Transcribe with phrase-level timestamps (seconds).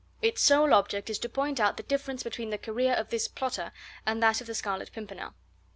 [0.19, 3.71] Its sole object is to point out the difference between the career of this plotter
[4.03, 5.35] and that of the Scarlet Pimpernel.